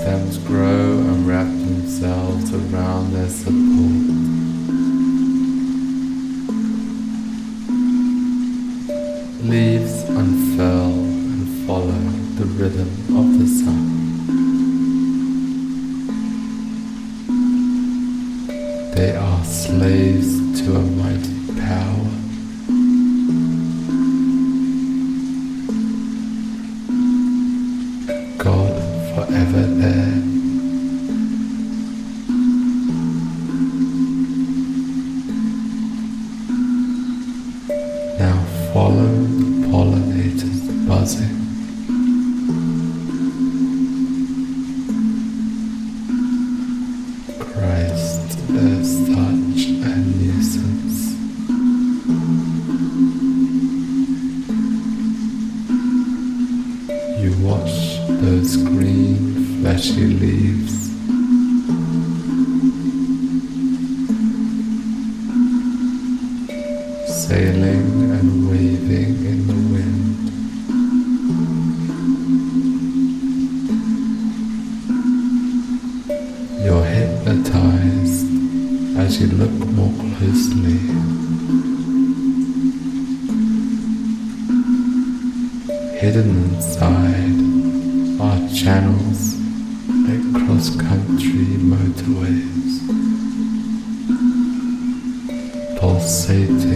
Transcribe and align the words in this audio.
stems 0.00 0.38
grow 0.38 0.98
and 1.10 1.26
wrap 1.28 1.46
themselves 1.46 2.54
around 2.54 3.12
their 3.12 3.28
support. 3.28 3.98
Leaves 9.44 10.04
unfurl 10.08 10.94
and 11.32 11.66
follow 11.66 12.02
the 12.38 12.46
rhythm 12.58 12.88
of 13.14 13.38
the 13.38 13.46
sun. 13.46 13.82
They 18.94 19.14
are 19.16 19.44
slaves 19.44 20.62
to 20.62 20.76
a 20.76 20.78
mighty 20.80 21.60
power. 21.60 21.89
Follow 38.72 39.02
the 39.02 39.66
pollinators 39.66 40.86
buzzing. 40.86 41.36
Christ, 47.52 48.38
there's 48.48 48.90
such 49.08 49.62
a 49.82 49.96
nuisance. 49.96 50.98
You 57.20 57.32
watch 57.44 57.98
those 58.22 58.56
green 58.56 59.62
fleshy 59.62 60.06
leaves. 60.06 60.79
Sailing 67.30 68.10
and 68.10 68.50
waving 68.50 69.14
in 69.24 69.40
the 69.46 69.58
wind. 69.70 70.18
You're 76.64 76.86
hypnotized 76.96 78.26
as 78.98 79.10
you 79.20 79.28
look 79.28 79.54
more 79.78 79.94
closely. 80.16 80.80
Hidden 86.00 86.30
inside 86.46 87.38
are 88.20 88.40
channels 88.52 89.20
like 90.08 90.24
cross 90.34 90.66
country 90.74 91.50
motorways, 91.70 92.72
pulsating 95.78 96.69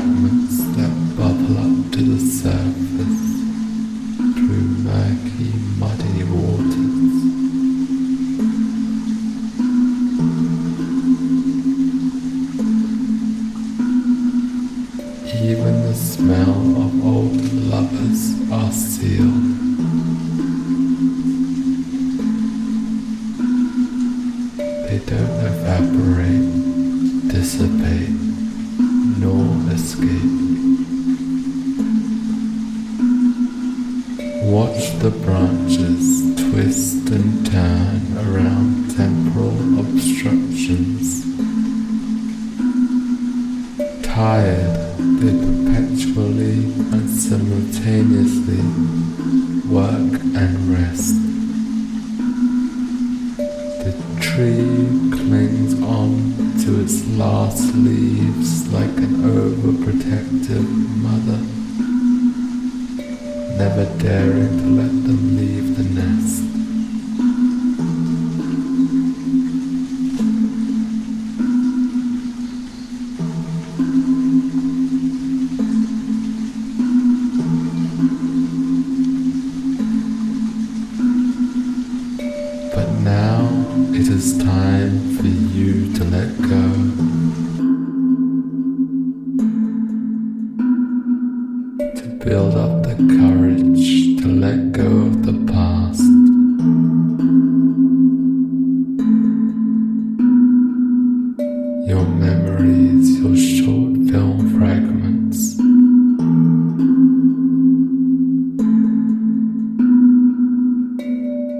fragments 0.00 0.56
that 0.76 0.92
bubble 1.16 1.58
up 1.58 1.92
to 1.92 2.00
the 2.02 2.18
surface 2.18 3.22
through 4.34 4.68
murky, 4.88 5.52
muddy 5.78 6.24
waters. 6.24 7.16
Even 15.34 15.74
the 15.82 15.94
smell 15.94 16.60
of 16.82 17.04
old 17.04 17.52
lovers 17.68 18.22
are 18.50 18.72
sealed. 18.72 19.48
They 24.86 24.98
don't 25.06 25.40
evaporate, 25.50 26.48
dissipate, 27.28 28.29
nor 29.18 29.72
escape. 29.72 30.50
Watch 34.44 34.98
the 34.98 35.10
branches 35.10 36.34
twist 36.36 37.08
and 37.10 37.46
turn 37.46 38.18
around 38.18 38.90
temporal 38.96 39.80
obstructions. 39.80 41.24
Tired, 44.04 44.76
they 45.20 45.34
perpetually 45.46 46.64
and 46.92 47.08
simultaneously 47.08 48.62
work 49.70 50.20
and 50.34 50.56
rest. 50.74 51.14
The 53.84 53.92
tree 54.20 54.89
last 57.08 57.74
leaves 57.74 58.66
like 58.72 58.96
an 58.98 59.22
overprotective 59.22 60.68
mother, 60.96 61.40
never 63.56 63.84
daring 63.98 64.58
to 64.58 64.66
let 64.80 64.90
them 65.06 65.36
leave 65.36 65.76
the 65.76 65.84
nest. 65.84 66.44
But 82.74 82.90
now 83.00 83.48
it 83.94 84.08
is 84.08 84.38
time 84.38 85.16
for 85.16 85.26
you 85.26 85.92
to 85.94 86.04
let 86.04 86.40
go. 86.42 86.89
Build 92.24 92.54
up 92.54 92.82
the 92.82 92.94
courage 93.18 94.20
to 94.20 94.28
let 94.28 94.72
go 94.72 94.84
of 94.84 95.24
the 95.24 95.32
past. 95.50 96.02
Your 101.88 102.04
memories, 102.04 103.20
your 103.20 103.34
short 103.34 103.94
film 104.10 104.58
fragments. 104.58 105.58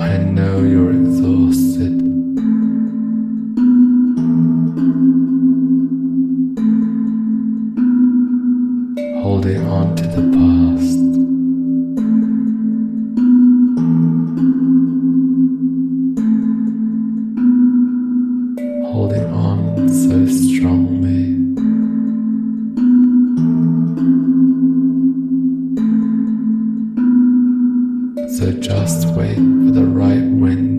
I 0.00 0.18
know 0.18 0.64
you're 0.64 0.90
exhausted. 0.90 2.02
Holding 9.22 9.66
on 9.68 9.94
to 9.94 10.02
the 10.02 10.32
past. 10.32 10.47
So 20.08 20.26
strongly. 20.26 21.36
So 28.36 28.52
just 28.52 29.06
wait 29.08 29.36
for 29.36 29.70
the 29.70 29.84
right 29.84 30.22
wind 30.22 30.77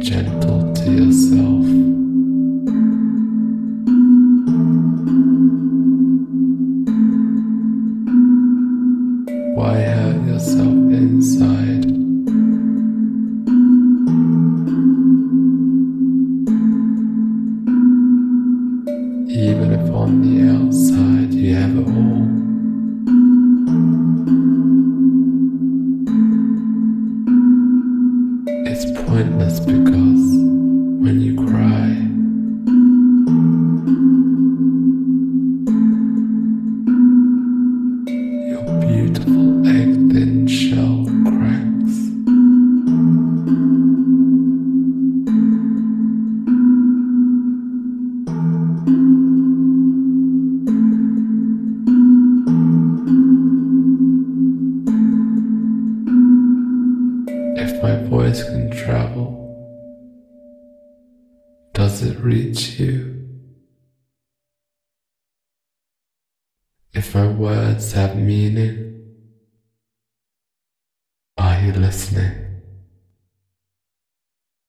gentle 0.00 0.72
to 0.74 0.90
yourself. 0.90 1.64
Why 9.56 9.80
hurt 9.80 10.26
yourself 10.28 10.68
inside? 10.68 11.86
Even 19.30 19.72
if 19.72 19.92
on 19.92 20.22
the 20.22 20.64
outside 20.64 21.34
you 21.34 21.54
have 21.54 21.76
it 21.76 21.88
all. 21.88 22.38
pointless 29.08 29.60
because 29.60 29.87
voice 58.28 58.44
can 58.44 58.70
travel? 58.70 59.26
Does 61.72 62.02
it 62.02 62.18
reach 62.18 62.78
you? 62.78 63.14
If 66.92 67.14
my 67.14 67.28
words 67.28 67.92
have 67.92 68.16
meaning, 68.16 69.14
are 71.36 71.60
you 71.60 71.72
listening? 71.72 72.47